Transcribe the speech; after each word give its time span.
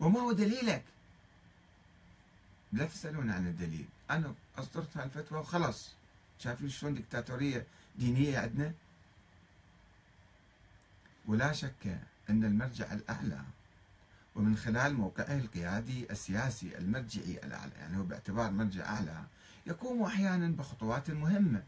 وما 0.00 0.20
هو 0.20 0.32
دليلك؟ 0.32 0.82
لا 2.72 2.84
تسألون 2.84 3.30
عن 3.30 3.46
الدليل. 3.46 3.86
أنا 4.10 4.34
أصدرت 4.58 4.96
هالفتوى 4.96 5.38
وخلاص. 5.38 5.92
شايفين 6.38 6.68
شلون 6.68 6.94
دكتاتورية 6.94 7.66
دينية 7.98 8.38
عندنا؟ 8.38 8.72
ولا 11.26 11.52
شك 11.52 11.98
أن 12.30 12.44
المرجع 12.44 12.92
الأعلى 12.92 13.40
ومن 14.36 14.56
خلال 14.56 14.94
موقعه 14.94 15.36
القيادي 15.38 16.10
السياسي 16.10 16.78
المرجعي 16.78 17.38
الأعلى 17.44 17.72
يعني 17.78 17.98
هو 17.98 18.02
باعتبار 18.02 18.50
مرجع 18.50 18.86
أعلى 18.86 19.24
يقوم 19.66 20.02
أحيانا 20.02 20.48
بخطوات 20.48 21.10
مهمة 21.10 21.62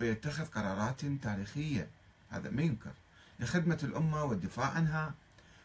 ويتخذ 0.00 0.44
قرارات 0.44 1.04
تاريخية. 1.04 1.88
هذا 2.30 2.50
ما 2.50 2.62
ينكر. 2.62 2.92
لخدمة 3.40 3.78
الأمة 3.82 4.24
والدفاع 4.24 4.66
عنها 4.66 5.14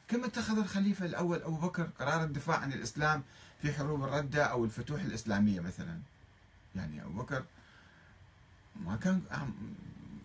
كما 0.08 0.26
اتخذ 0.26 0.58
الخليفة 0.58 1.06
الأول 1.06 1.42
أبو 1.42 1.58
بكر 1.58 1.84
قرار 1.84 2.24
الدفاع 2.24 2.58
عن 2.58 2.74
الإسلام 2.74 3.24
في 3.62 3.74
حروب 3.74 4.04
الردة 4.04 4.46
أو 4.46 4.66
الفتوح 4.66 5.02
الإسلامية 5.02 5.60
مثلا؟ 5.60 6.00
يعني 6.76 7.04
أبو 7.04 7.22
بكر 7.22 7.46
ما 8.76 8.96
كان 8.96 9.22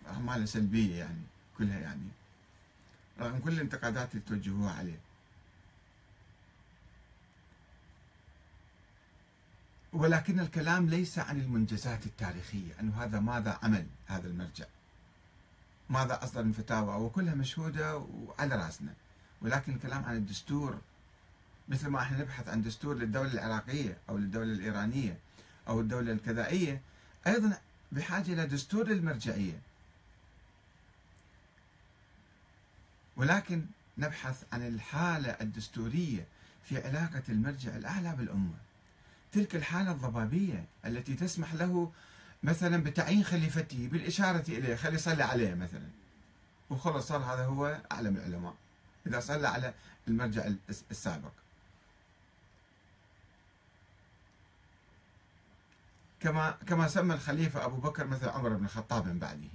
أعماله 0.07 0.45
سلبية 0.45 0.95
يعني 0.95 1.21
كلها 1.57 1.79
يعني 1.79 2.07
رغم 3.19 3.39
كل 3.39 3.51
الانتقادات 3.51 4.11
اللي 4.11 4.25
توجهوها 4.27 4.73
عليه. 4.73 4.99
ولكن 9.93 10.39
الكلام 10.39 10.89
ليس 10.89 11.19
عن 11.19 11.39
المنجزات 11.39 12.05
التاريخية 12.05 12.79
أنه 12.79 13.03
هذا 13.03 13.19
ماذا 13.19 13.59
عمل 13.63 13.85
هذا 14.07 14.27
المرجع؟ 14.27 14.65
ماذا 15.89 16.23
أصدر 16.23 16.43
من 16.43 16.51
فتاوى 16.51 16.95
وكلها 16.95 17.35
مشهودة 17.35 17.97
وعلى 17.97 18.55
رأسنا؟ 18.55 18.93
ولكن 19.43 19.73
الكلام 19.73 20.03
عن 20.05 20.15
الدستور 20.15 20.77
مثل 21.69 21.87
ما 21.87 22.01
إحنا 22.01 22.17
نبحث 22.17 22.47
عن 22.47 22.61
دستور 22.61 22.95
للدولة 22.95 23.33
العراقية 23.33 23.97
أو 24.09 24.17
للدولة 24.17 24.51
الإيرانية 24.51 25.17
أو 25.67 25.79
الدولة 25.79 26.11
الكذائية 26.11 26.81
أيضا 27.27 27.57
بحاجة 27.91 28.33
إلى 28.33 28.45
دستور 28.45 28.87
للمرجعية. 28.87 29.59
ولكن 33.17 33.65
نبحث 33.97 34.43
عن 34.53 34.67
الحالة 34.67 35.29
الدستورية 35.29 36.25
في 36.63 36.87
علاقة 36.87 37.23
المرجع 37.29 37.75
الأعلى 37.75 38.15
بالأمة. 38.15 38.57
تلك 39.31 39.55
الحالة 39.55 39.91
الضبابية 39.91 40.65
التي 40.85 41.15
تسمح 41.15 41.53
له 41.53 41.91
مثلا 42.43 42.83
بتعيين 42.83 43.23
خليفته 43.23 43.89
بالإشارة 43.91 44.43
إليه 44.47 44.75
خلي 44.75 44.95
يصلي 44.95 45.23
عليه 45.23 45.53
مثلا. 45.53 45.87
وخلص 46.69 47.07
صار 47.07 47.21
هذا 47.21 47.45
هو 47.45 47.81
أعلم 47.91 48.17
العلماء. 48.17 48.53
إذا 49.07 49.19
صلى 49.19 49.47
على 49.47 49.73
المرجع 50.07 50.51
السابق. 50.91 51.31
كما 56.19 56.51
كما 56.51 56.87
سمى 56.87 57.13
الخليفة 57.15 57.65
أبو 57.65 57.77
بكر 57.77 58.07
مثل 58.07 58.29
عمر 58.29 58.49
بن 58.49 58.65
الخطاب 58.65 59.07
من 59.07 59.19
بعده. 59.19 59.49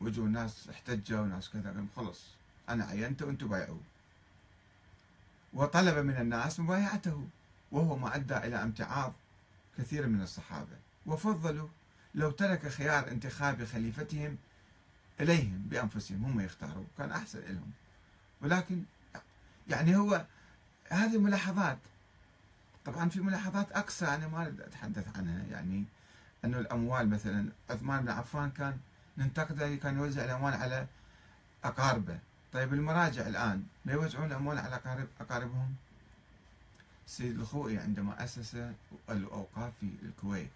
وجوا 0.00 0.26
الناس 0.26 0.68
احتجوا 0.68 1.20
وناس 1.20 1.48
كذا 1.48 1.70
قال 1.70 1.86
خلص 1.96 2.20
أنا 2.68 2.84
عينته 2.84 3.26
وأنتم 3.26 3.48
بايعوه. 3.48 3.80
وطلب 5.52 5.98
من 6.06 6.16
الناس 6.16 6.60
مبايعته 6.60 7.28
وهو 7.72 7.96
ما 7.96 8.14
أدى 8.14 8.36
إلى 8.36 8.62
امتعاض 8.62 9.12
كثير 9.78 10.06
من 10.06 10.22
الصحابة. 10.22 10.76
وفضلوا 11.06 11.68
لو 12.14 12.30
ترك 12.30 12.68
خيار 12.68 13.08
انتخاب 13.08 13.64
خليفتهم 13.64 14.36
إليهم 15.20 15.62
بأنفسهم 15.68 16.24
هم 16.24 16.40
يختاروا 16.40 16.84
كان 16.98 17.10
أحسن 17.10 17.40
لهم 17.40 17.70
ولكن 18.42 18.82
يعني 19.68 19.96
هو 19.96 20.24
هذه 20.88 21.18
ملاحظات. 21.18 21.78
طبعا 22.84 23.08
في 23.08 23.20
ملاحظات 23.20 23.72
أقصى 23.72 24.06
أنا 24.06 24.28
ما 24.28 24.54
أتحدث 24.58 25.16
عنها. 25.16 25.44
يعني 25.50 25.84
أنه 26.44 26.58
الأموال 26.58 27.10
مثلا 27.10 27.48
عثمان 27.70 28.02
بن 28.02 28.08
عفان 28.08 28.50
كان 28.50 28.78
ننتقده 29.18 29.76
كان 29.76 29.96
يوزع 29.96 30.24
الأموال 30.24 30.54
على 30.54 30.86
أقاربه. 31.64 32.18
طيب 32.52 32.74
المراجع 32.74 33.26
الآن 33.26 33.66
ما 33.84 33.92
يوزعون 33.92 34.26
الأموال 34.26 34.58
على 34.58 34.74
أقارب 34.74 35.06
أقاربهم؟ 35.20 35.74
السيد 37.06 37.40
الخوئي 37.40 37.78
عندما 37.78 38.24
أسس 38.24 38.56
الأوقاف 39.10 39.72
في 39.80 39.90
الكويت 40.02 40.50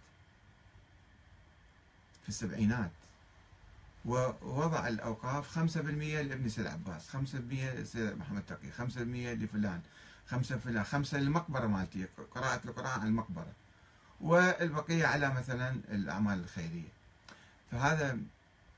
في 2.23 2.29
السبعينات 2.29 2.91
ووضع 4.05 4.89
الأوقاف 4.89 5.59
5% 5.59 5.79
لابن 6.23 6.49
سيد 6.49 6.67
عباس 6.67 7.09
5% 7.09 7.17
لسيد 7.53 8.19
محمد 8.19 8.43
تقي 8.47 8.71
5% 8.71 8.99
لفلان 8.99 9.81
5 10.27 10.59
فلان 10.59 10.85
5 10.85 11.19
للمقبرة 11.19 11.67
مالتي 11.67 12.07
قراءة 12.35 12.61
القرآن 12.65 13.01
على 13.01 13.09
المقبرة. 13.09 13.53
والبقية 14.21 15.07
على 15.07 15.35
مثلا 15.35 15.71
الأعمال 15.71 16.39
الخيرية. 16.39 16.89
فهذا 17.71 18.19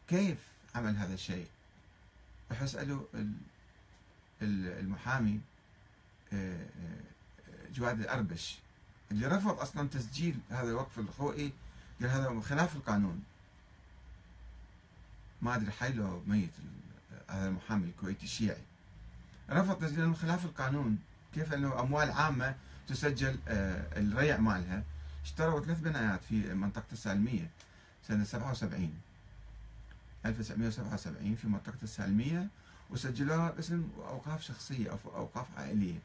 كيف 0.09 0.39
عمل 0.75 0.97
هذا 0.97 1.15
الشيء؟ 1.15 1.47
راح 2.51 2.63
اسألوا 2.63 3.03
المحامي 4.43 5.41
آه، 6.33 6.57
آه، 6.57 7.71
جواد 7.75 8.01
الأربش 8.01 8.59
اللي 9.11 9.27
رفض 9.27 9.61
أصلا 9.61 9.89
تسجيل 9.89 10.39
هذا 10.51 10.69
الوقف 10.69 10.99
الخوئي 10.99 11.53
قال 12.01 12.11
هذا 12.11 12.41
خلاف 12.41 12.77
القانون. 12.77 13.23
ما 15.43 15.57
أدري 15.57 15.71
حي 15.71 15.93
لو 15.93 16.23
ميت 16.27 16.51
هذا 17.29 17.49
المحامي 17.49 17.85
الكويتي 17.85 18.25
الشيعي 18.25 18.63
رفض 19.51 19.79
تسجيل 19.79 20.17
خلاف 20.17 20.45
القانون. 20.45 20.99
كيف؟ 21.35 21.55
أنه 21.55 21.81
أموال 21.81 22.11
عامة 22.11 22.55
تسجل 22.89 23.39
آه، 23.49 23.99
الريع 23.99 24.37
مالها. 24.37 24.83
اشتروا 25.25 25.61
ثلاث 25.61 25.81
بنايات 25.81 26.21
في 26.29 26.55
منطقة 26.55 26.85
السالمية 26.93 27.51
سنة 28.09 28.25
77 28.25 28.95
1977 30.27 31.35
في 31.35 31.49
منطقة 31.49 31.79
السالمية 31.83 32.49
وسجلوها 32.91 33.51
باسم 33.51 33.89
أوقاف 33.99 34.43
شخصية 34.43 34.91
أو 34.91 34.99
أوقاف 35.17 35.47
عائلية. 35.59 35.99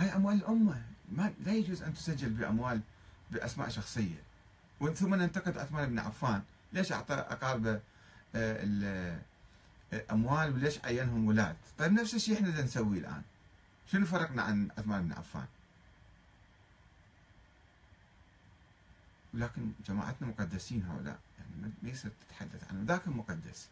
هاي 0.00 0.16
أموال 0.16 0.34
الأمة. 0.36 0.82
ما 1.12 1.32
لا 1.46 1.52
يجوز 1.52 1.82
أن 1.82 1.94
تسجل 1.94 2.28
بأموال 2.28 2.80
بأسماء 3.30 3.68
شخصية. 3.68 4.22
ثم 4.94 5.14
ننتقد 5.14 5.58
عثمان 5.58 5.90
بن 5.90 5.98
عفان. 5.98 6.42
ليش 6.74 6.92
أعطى 6.92 7.14
أقاربه 7.14 7.80
آه، 8.34 9.18
الأموال 9.92 10.54
وليش 10.54 10.84
عينهم 10.84 11.26
ولاد؟ 11.26 11.56
طيب 11.78 11.92
نفس 11.92 12.14
الشيء 12.14 12.34
إحنا 12.34 12.62
نسويه 12.62 12.98
الآن. 12.98 13.22
شنو 13.92 14.06
فرقنا 14.06 14.42
عن 14.42 14.68
عثمان 14.78 15.02
بن 15.08 15.12
عفان؟ 15.12 15.46
ولكن 19.34 19.72
جماعتنا 19.88 20.28
مقدسين 20.28 20.82
هؤلاء 20.82 21.18
يعني 21.38 21.72
ما 21.82 21.90
يصير 21.90 22.10
تتحدث 22.28 22.70
عنه 22.70 22.84
ذاك 22.84 23.08
مقدس 23.08 23.68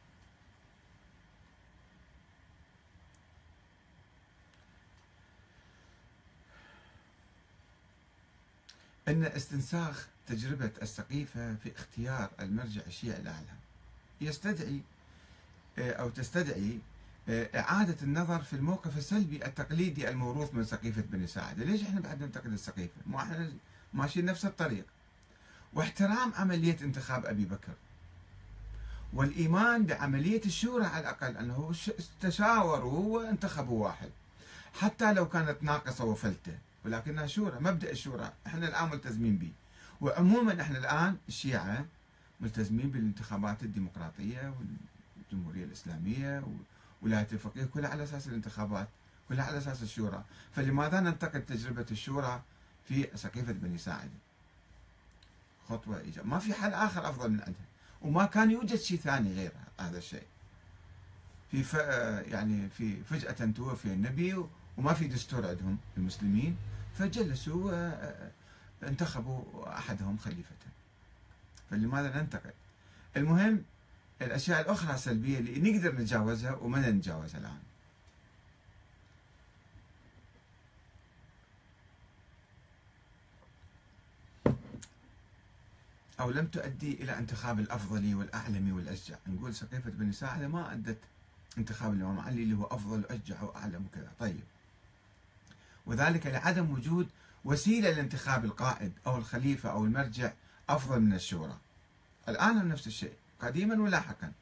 أن 9.08 9.24
استنساخ 9.24 10.08
تجربة 10.26 10.70
السقيفة 10.82 11.54
في 11.54 11.72
اختيار 11.76 12.30
المرجع 12.40 12.82
الشيعي 12.86 13.20
الأعلى. 13.20 13.54
يستدعي 14.20 14.80
آه، 15.78 15.92
أو 15.92 16.08
تستدعي 16.10 16.78
آه، 17.28 17.60
إعادة 17.60 17.96
النظر 18.02 18.42
في 18.42 18.52
الموقف 18.52 18.98
السلبي 18.98 19.46
التقليدي 19.46 20.08
الموروث 20.08 20.54
من 20.54 20.64
سقيفة 20.64 21.02
بني 21.02 21.26
ساعدة 21.26 21.64
ليش 21.64 21.82
إحنا 21.82 22.00
بعد 22.00 22.22
ننتقد 22.22 22.52
السقيفة؟ 22.52 22.94
ما 23.06 23.22
إحنا 23.22 23.52
ماشيين 23.94 24.26
نفس 24.26 24.44
الطريق. 24.44 24.84
واحترام 25.74 26.32
عملية 26.34 26.76
انتخاب 26.82 27.26
أبي 27.26 27.44
بكر. 27.44 27.72
والإيمان 29.12 29.86
بعملية 29.86 30.44
الشورى 30.44 30.84
على 30.84 31.00
الأقل 31.00 31.36
أنه 31.36 31.72
تشاوروا 32.20 33.18
وانتخبوا 33.18 33.84
واحد. 33.84 34.10
حتى 34.75 35.12
لو 35.12 35.28
كانت 35.28 35.62
ناقصة 35.62 36.04
وفلتة 36.04 36.58
ولكنها 36.84 37.26
شورى 37.26 37.60
مبدأ 37.60 37.90
الشورى 37.90 38.32
إحنا 38.46 38.68
الآن 38.68 38.90
ملتزمين 38.90 39.36
به. 39.36 39.52
وعموما 40.02 40.62
إحنا 40.62 40.78
الآن 40.78 41.16
الشيعة 41.28 41.84
ملتزمين 42.40 42.90
بالانتخابات 42.90 43.62
الديمقراطية 43.62 44.54
والجمهورية 45.19 45.64
الإسلامية 45.64 46.44
ولاية 47.02 47.28
الفقيه 47.32 47.64
كلها 47.64 47.90
على 47.90 48.02
أساس 48.02 48.26
الانتخابات 48.28 48.88
كلها 49.28 49.44
على 49.44 49.58
أساس 49.58 49.82
الشورى. 49.82 50.25
فلماذا 50.52 51.00
ننتقد 51.00 51.46
تجربة 51.46 51.87
الشورى 51.90 52.43
في 52.88 53.08
سقيفة 53.14 53.52
بني 53.52 53.78
ساعدة 53.78 54.10
خطوة 55.69 56.00
إيجاب 56.00 56.26
ما 56.26 56.38
في 56.38 56.54
حل 56.54 56.72
آخر 56.72 57.08
أفضل 57.08 57.31
من 57.31 57.40
عندها. 57.40 57.66
وما 58.02 58.25
كان 58.25 58.50
يوجد 58.50 58.76
شيء 58.78 58.99
ثاني 58.99 59.34
غير 59.34 59.52
هذا 59.81 59.99
الشيء. 59.99 60.26
في 61.50 61.62
ف... 61.62 61.75
يعني 62.32 62.69
في 62.69 63.02
فجأة 63.04 63.52
توفي 63.56 63.93
النبي 63.93 64.44
وما 64.76 64.94
في 64.94 65.08
دستور 65.08 65.46
عندهم 65.46 65.78
المسلمين 65.96 66.56
فجلسوا 66.99 67.72
انتخبوا 68.88 69.69
أحدهم 69.79 70.19
خليفة. 70.19 70.56
فلماذا 71.70 72.23
ننتقد 72.23 72.55
المهم 73.17 73.64
الأشياء 74.23 74.61
الأخرى 74.61 74.94
السلبية 74.94 75.38
اللي 75.38 75.70
نقدر 75.70 75.94
نتجاوزها 75.94 76.55
وما 76.55 76.90
نتجاوزها 76.90 77.40
الآن. 77.40 77.58
أو 86.20 86.31
لم 86.31 86.46
تؤدي 86.46 86.93
إلى 87.02 87.19
انتخاب 87.19 87.61
الأفضل 87.61 88.14
والأعلم 88.14 88.76
والأشجع. 88.76 89.17
نقول 89.26 89.55
سقيفة 89.55 89.90
بني 89.90 90.12
ساعدة 90.12 90.49
ما 90.49 90.73
أدت 90.73 90.99
انتخاب 91.58 91.93
الإمام 91.93 92.20
علي 92.20 92.43
اللي 92.43 92.56
هو 92.56 92.64
أفضل 92.64 93.00
وأشجع 93.00 93.43
وأعلم 93.43 93.87
وكذا. 93.87 94.12
طيب. 94.19 94.40
وذلك 95.87 96.26
لعدم 96.26 96.70
وجود 96.70 97.08
وسيلة 97.44 97.90
لانتخاب 97.90 98.44
القائد 98.44 98.93
أو 99.06 99.17
الخليفة 99.17 99.70
أو 99.70 99.84
المرجع 99.84 100.32
أفضل 100.69 101.00
من 101.00 101.12
الشورى. 101.12 101.58
الآن 102.29 102.69
نفس 102.69 102.87
الشيء 102.87 103.12
قديما 103.40 103.82
ولاحقا. 103.82 104.32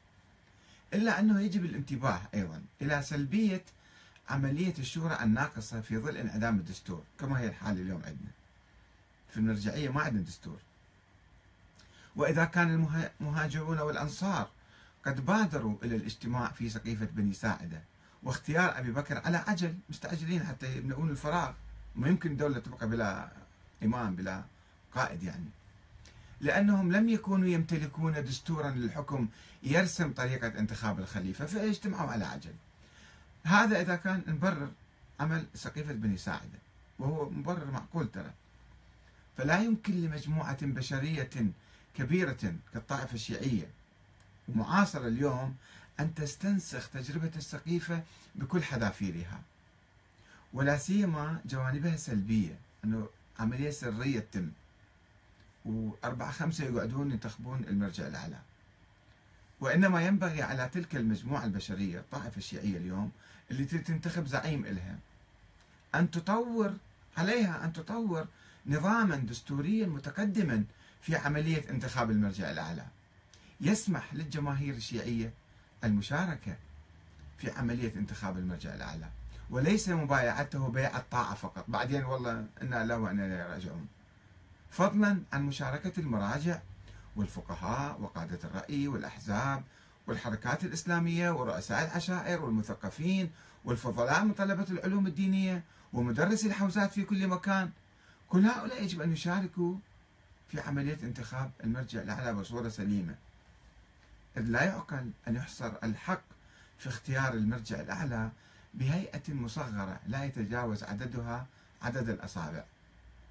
إلا 0.93 1.19
أنه 1.19 1.41
يجب 1.41 1.65
الانتباه 1.65 2.21
أيضا 2.33 2.61
إلى 2.81 3.03
سلبية 3.03 3.63
عملية 4.29 4.73
الشورى 4.79 5.19
الناقصة 5.23 5.81
في 5.81 5.97
ظل 5.97 6.17
انعدام 6.17 6.55
الدستور 6.55 7.03
كما 7.19 7.39
هي 7.39 7.47
الحال 7.47 7.81
اليوم 7.81 8.01
عندنا. 8.05 8.31
في 9.29 9.37
المرجعية 9.37 9.89
ما 9.89 10.01
عندنا 10.01 10.21
دستور. 10.21 10.59
وإذا 12.15 12.45
كان 12.45 12.87
المهاجرون 13.21 13.79
والأنصار 13.79 14.49
قد 15.05 15.25
بادروا 15.25 15.75
إلى 15.83 15.95
الاجتماع 15.95 16.51
في 16.51 16.69
سقيفة 16.69 17.05
بني 17.05 17.33
ساعدة 17.33 17.81
واختيار 18.23 18.79
أبي 18.79 18.91
بكر 18.91 19.17
على 19.17 19.37
عجل 19.37 19.75
مستعجلين 19.89 20.43
حتى 20.43 20.77
يملؤون 20.77 21.09
الفراغ. 21.09 21.51
ما 21.95 22.07
يمكن 22.07 22.37
دولة 22.37 22.59
تبقى 22.59 22.89
بلا 22.89 23.31
إمام 23.83 24.15
بلا 24.15 24.43
قائد 24.95 25.23
يعني. 25.23 25.49
لأنهم 26.41 26.91
لم 26.91 27.09
يكونوا 27.09 27.47
يمتلكون 27.47 28.13
دستورا 28.13 28.69
للحكم 28.69 29.27
يرسم 29.63 30.13
طريقة 30.13 30.47
انتخاب 30.47 30.99
الخليفة 30.99 31.45
فاجتمعوا 31.45 32.11
على 32.11 32.25
عجل. 32.25 32.53
هذا 33.43 33.81
إذا 33.81 33.95
كان 33.95 34.23
نبرر 34.27 34.71
عمل 35.19 35.45
سقيفة 35.55 35.93
بني 35.93 36.17
ساعدة 36.17 36.59
وهو 36.99 37.29
مبرر 37.29 37.71
معقول 37.71 38.11
ترى. 38.11 38.31
فلا 39.37 39.59
يمكن 39.59 39.93
لمجموعة 40.01 40.65
بشرية 40.65 41.29
كبيرة 41.95 42.55
كالطائفة 42.73 43.13
الشيعية. 43.13 43.67
ومعاصرة 44.47 45.07
اليوم 45.07 45.55
أن 45.99 46.13
تستنسخ 46.13 46.89
تجربة 46.89 47.31
السقيفة 47.35 48.03
بكل 48.35 48.63
حذافيرها. 48.63 49.41
ولا 50.53 50.77
سيما 50.77 51.41
جوانبها 51.45 51.93
السلبية 51.93 52.55
أنه 52.83 53.09
عملية 53.39 53.71
سرية 53.71 54.19
تتم. 54.19 54.51
وأربعة 55.65 56.31
خمسة 56.31 56.65
يقعدون 56.65 57.11
ينتخبون 57.11 57.63
المرجع 57.63 58.07
الأعلى. 58.07 58.39
وإنما 59.59 60.05
ينبغي 60.05 60.41
على 60.41 60.69
تلك 60.73 60.95
المجموعة 60.95 61.45
البشرية 61.45 61.99
الطائفة 61.99 62.37
الشيعية 62.37 62.77
اليوم 62.77 63.11
اللي 63.51 63.65
تنتخب 63.65 64.27
زعيم 64.27 64.65
إلها 64.65 64.97
أن 65.95 66.11
تطور 66.11 66.73
عليها 67.17 67.65
أن 67.65 67.73
تطور 67.73 68.27
نظاما 68.65 69.15
دستوريا 69.15 69.87
متقدما 69.87 70.63
في 71.01 71.15
عملية 71.15 71.69
انتخاب 71.69 72.11
المرجع 72.11 72.51
الأعلى. 72.51 72.85
يسمح 73.61 74.13
للجماهير 74.13 74.73
الشيعية 74.73 75.33
المشاركة 75.83 76.55
في 77.37 77.51
عملية 77.51 77.95
انتخاب 77.95 78.37
المرجع 78.37 78.73
الأعلى. 78.73 79.09
وليس 79.49 79.89
مبايعته 79.89 80.67
بيع 80.67 80.97
الطاعة 80.97 81.35
فقط. 81.35 81.65
بعدين 81.67 82.03
والله 82.03 82.45
إنا 82.61 82.85
له 82.85 82.97
وإنا 82.97 83.47
راجعون 83.47 83.87
فضلا 84.71 85.23
عن 85.33 85.43
مشاركة 85.43 85.99
المراجع 85.99 86.59
والفقهاء 87.15 88.01
وقادة 88.01 88.39
الرأي 88.43 88.87
والأحزاب 88.87 89.63
والحركات 90.07 90.63
الإسلامية 90.63 91.31
ورؤساء 91.31 91.85
العشائر 91.85 92.41
والمثقفين 92.45 93.31
والفضلاء 93.65 94.23
من 94.25 94.33
طلبة 94.33 94.65
العلوم 94.69 95.07
الدينية 95.07 95.63
ومدرسي 95.93 96.47
الحوزات 96.47 96.91
في 96.91 97.03
كل 97.03 97.27
مكان. 97.27 97.69
كل 98.29 98.45
هؤلاء 98.45 98.83
يجب 98.83 99.01
أن 99.01 99.13
يشاركوا 99.13 99.75
في 100.47 100.59
عملية 100.59 100.97
انتخاب 101.03 101.51
المرجع 101.63 102.01
الأعلى 102.01 102.33
بصورة 102.33 102.69
سليمة. 102.69 103.15
إذ 104.37 104.41
لا 104.41 104.63
يعقل 104.63 105.11
أن 105.27 105.35
يحصر 105.35 105.71
الحق 105.83 106.23
في 106.77 106.89
اختيار 106.89 107.33
المرجع 107.33 107.79
الأعلى 107.79 108.31
بهيئة 108.73 109.33
مصغرة 109.33 109.99
لا 110.07 110.23
يتجاوز 110.23 110.83
عددها 110.83 111.45
عدد 111.81 112.09
الأصابع 112.09 112.63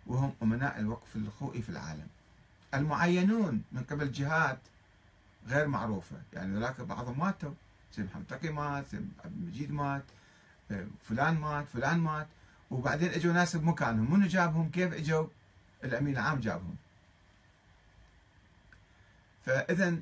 وهم 0.06 0.34
أمناء 0.42 0.80
الوقف 0.80 1.16
الخوئي 1.16 1.62
في 1.62 1.68
العالم. 1.68 2.06
المعينون 2.74 3.62
من 3.72 3.82
قبل 3.82 4.12
جهات 4.12 4.58
غير 5.46 5.68
معروفة 5.68 6.16
يعني 6.32 6.60
ذلك 6.60 6.80
بعضهم 6.80 7.18
ماتوا 7.18 7.54
سيد 7.92 8.04
محمد 8.04 8.26
تقي 8.26 8.48
مات 8.48 8.86
سيد 8.86 9.10
عبد 9.24 9.36
المجيد 9.36 9.72
مات 9.72 10.04
فلان 11.04 11.34
مات 11.34 11.68
فلان 11.68 11.98
مات 11.98 12.26
وبعدين 12.70 13.10
إجوا 13.10 13.32
ناس 13.32 13.56
بمكانهم. 13.56 14.12
منو 14.14 14.26
جابهم؟ 14.26 14.70
كيف 14.70 14.92
إجوا؟ 14.92 15.26
الأمين 15.84 16.14
العام 16.14 16.40
جابهم. 16.40 16.76
فاذا 19.44 20.00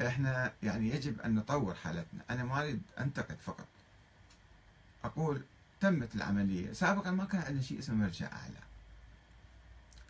إحنا 0.00 0.52
يعني 0.62 0.90
يجب 0.90 1.20
أن 1.20 1.34
نطور 1.34 1.74
حالتنا. 1.74 2.20
أنا 2.30 2.44
ما 2.44 2.60
أريد 2.60 2.82
أنتقد 2.98 3.36
فقط. 3.46 3.66
أقول 5.04 5.42
تمت 5.80 6.14
العملية. 6.14 6.72
سابقا 6.72 7.10
ما 7.10 7.24
كان 7.24 7.40
عندنا 7.40 7.62
شيء 7.62 7.78
اسمه 7.78 7.96
مرجع 7.96 8.26
أعلى. 8.26 8.58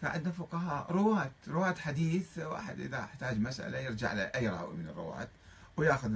كان 0.01 0.11
عندنا 0.11 0.33
فقهاء 0.33 0.93
رواة 0.93 1.31
رواة 1.49 1.75
حديث 1.75 2.39
واحد 2.39 2.81
إذا 2.81 3.01
احتاج 3.01 3.39
مسألة 3.39 3.79
يرجع 3.79 4.13
لاي 4.13 4.49
راوي 4.49 4.77
من 4.77 4.89
الرواة 4.89 5.29
ويأخذ 5.77 6.11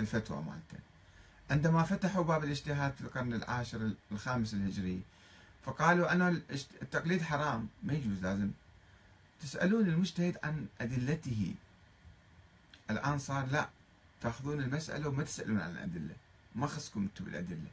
الفتوى 0.00 0.42
مالته. 0.42 0.78
عندما 1.50 1.82
فتحوا 1.82 2.24
باب 2.24 2.44
الاجتهاد 2.44 2.92
في 2.92 3.00
القرن 3.00 3.32
العاشر 3.32 3.92
الخامس 4.12 4.54
الهجري 4.54 5.02
فقالوا 5.64 6.12
أن 6.12 6.42
التقليد 6.82 7.22
حرام 7.22 7.68
ما 7.82 7.92
يجوز 7.92 8.22
لازم. 8.22 8.50
تسألون 9.42 9.88
المجتهد 9.88 10.36
عن 10.42 10.66
أدلته. 10.80 11.54
الآن 12.90 13.18
صار 13.18 13.46
لا 13.46 13.68
تأخذون 14.20 14.60
المسألة 14.60 15.08
وما 15.08 15.24
تسألون 15.24 15.60
عن 15.60 15.70
الأدلة. 15.70 16.14
ما 16.54 16.66
خصكم 16.66 17.02
أنتم 17.02 17.24
بالأدلة. 17.24 17.70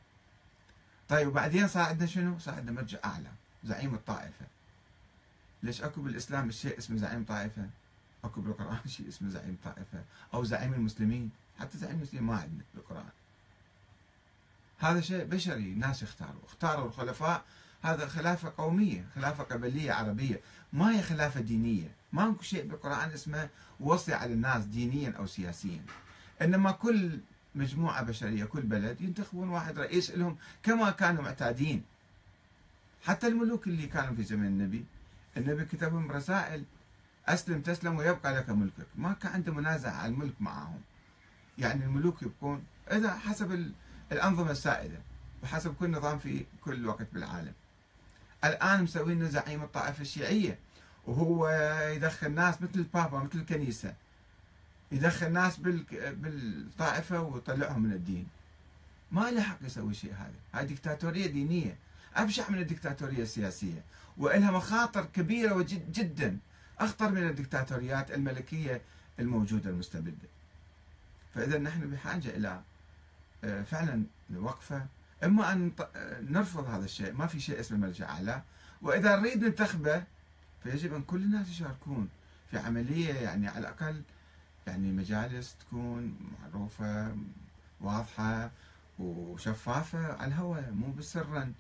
طيب 1.10 1.28
وبعدين 1.28 1.68
صار 1.68 1.84
عندنا 1.84 2.08
شنو؟ 2.08 2.40
صار 2.40 2.56
عندنا 2.56 2.72
مرجع 2.72 2.98
أعلى 3.06 3.32
زعيم 3.64 3.96
الطائفة. 3.96 4.46
ليش 5.64 5.82
أكو 5.82 6.02
بالإسلام 6.02 6.52
شيء 6.52 6.78
اسمه 6.78 6.98
زعيم 6.98 7.24
طائفة؟ 7.24 7.70
أكو 8.24 8.42
بالقرآن 8.42 8.88
شيء 8.98 9.08
اسمه 9.08 9.30
زعيم 9.30 9.58
طائفة 9.64 10.04
أو 10.34 10.44
زعيم 10.44 10.74
المسلمين. 10.74 11.32
حتى 11.60 11.78
زعيم 11.78 11.96
المسلمين 11.96 12.24
ما 12.24 12.36
عندنا 12.36 12.64
بالقرآن. 12.76 13.10
هذا 14.80 15.02
شيء 15.02 15.24
بشري 15.24 15.74
ناس 15.74 16.04
اختاروا 16.04 16.46
اختاروا 16.46 16.88
الخلفاء. 16.88 17.44
هذا 17.82 18.08
خلافة 18.08 18.54
قومية 18.58 19.06
خلافة 19.16 19.44
قبلية 19.44 19.92
عربية. 19.92 20.42
ما 20.74 20.92
هي 20.92 21.02
خلافة 21.02 21.40
دينية. 21.40 21.92
ما 22.16 22.30
اكو 22.30 22.44
شيء 22.44 22.68
بالقرآن 22.68 23.10
اسمه 23.10 23.50
وصي 23.80 24.14
على 24.14 24.34
الناس 24.34 24.66
دينيا 24.66 25.14
أو 25.18 25.26
سياسيا. 25.26 25.82
إنما 26.42 26.72
كل 26.72 27.20
مجموعة 27.56 28.04
بشرية 28.04 28.46
كل 28.46 28.62
بلد 28.62 29.02
ينتخبون 29.02 29.50
واحد 29.50 29.80
رئيس 29.80 30.12
لهم 30.12 30.38
كما 30.64 30.92
كانوا 30.92 31.24
معتادين. 31.24 31.84
حتى 33.04 33.28
الملوك 33.28 33.68
اللي 33.68 33.88
كانوا 33.88 34.16
في 34.16 34.24
زمن 34.24 34.46
النبي 34.46 34.86
النبي 35.38 35.66
كتب 35.66 35.94
لهم 35.94 36.12
رسائل 36.12 36.64
أسلم 37.28 37.62
تسلم 37.62 37.98
ويبقى 37.98 38.36
لك 38.36 38.50
ملكك. 38.50 38.88
ما 38.96 39.14
كان 39.14 39.32
عنده 39.32 39.54
منازع 39.54 39.92
على 39.92 40.14
الملك 40.14 40.34
معهم. 40.40 40.82
يعني 41.58 41.86
الملوك 41.86 42.22
يبقون 42.22 42.64
إذا 42.92 43.14
حسب 43.14 43.72
الأنظمة 44.12 44.52
السائدة 44.52 45.00
وحسب 45.44 45.76
كل 45.76 45.92
نظام 45.92 46.20
في 46.20 46.46
كل 46.62 46.88
وقت 46.88 47.08
بالعالم. 47.14 47.54
الآن 48.44 48.84
مسوين 48.84 49.30
زعيم 49.30 49.64
الطائفة 49.64 50.02
الشيعية. 50.02 50.60
وهو 51.08 51.50
يدخل 51.96 52.32
ناس 52.32 52.62
مثل 52.62 52.76
البابا 52.76 53.20
مثل 53.20 53.40
الكنيسة. 53.40 53.94
يدخل 54.92 55.32
ناس 55.32 55.58
بالطائفة 55.60 57.22
ويطلعهم 57.22 57.84
من 57.84 57.92
الدين. 57.92 58.28
ما 59.12 59.32
له 59.32 59.42
حق 59.42 59.58
يسوي 59.62 59.94
شيء 59.94 60.14
هذا. 60.14 60.34
هاي 60.54 60.66
ديكتاتورية 60.66 61.28
دينية. 61.28 61.78
أبشع 62.16 62.50
من 62.50 62.60
الديكتاتورية 62.60 63.24
السياسية. 63.24 63.84
وإلها 64.18 64.52
مخاطر 64.52 65.06
كبيرة 65.06 65.66
جدا. 65.70 66.38
أخطر 66.80 67.12
من 67.12 67.30
الديكتاتوريات 67.30 68.12
الملكية 68.12 68.82
الموجودة 69.20 69.70
المستبدة. 69.70 70.28
فإذا 71.36 71.58
نحن 71.58 71.92
بحاجة 71.92 72.30
إلى 72.30 72.62
آه، 73.44 73.62
فعلا 73.62 74.04
وقفة 74.36 74.86
إما 75.24 75.52
أن 75.54 75.72
نرفض 76.30 76.70
هذا 76.70 76.86
الشيء. 76.86 77.14
ما 77.14 77.28
في 77.28 77.40
شيء 77.40 77.60
اسمه 77.60 77.78
مرجع 77.78 78.10
أعلى. 78.10 78.42
وإذا 78.82 79.16
نريد 79.16 79.44
ننتخبه 79.44 80.04
فيجب 80.66 80.94
أن 80.94 81.02
كل 81.02 81.18
الناس 81.24 81.50
يشاركون 81.50 82.10
في 82.52 82.58
عملية 82.58 83.14
يعني 83.14 83.48
على 83.48 83.60
الأقل 83.60 84.02
يعني 84.68 84.92
مجالس 84.92 85.56
تكون 85.60 86.18
معروفة 86.42 87.16
واضحة 87.82 88.52
وشفافة 89.00 90.14
على 90.14 90.28
الهواء 90.28 90.72
مو 90.72 90.92
بسرا 90.92 91.54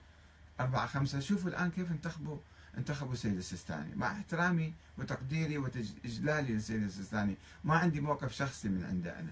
أربعة 0.59 0.88
خمسة 0.88 1.19
شوفوا 1.19 1.50
الآن 1.50 1.71
كيف 1.71 1.91
انتخبوا 1.91 2.38
انتخبوا 2.77 3.13
السيد 3.13 3.38
السيستاني. 3.38 3.95
مع 3.95 4.12
احترامي 4.12 4.74
وتقديري 4.97 5.57
وإجلالي 5.57 6.53
للسيد 6.53 6.83
السيستاني 6.83 7.35
ما 7.63 7.75
عندي 7.75 8.00
موقف 8.00 8.33
شخصي 8.33 8.69
من 8.69 8.85
عنده 8.85 9.19
أنا. 9.19 9.31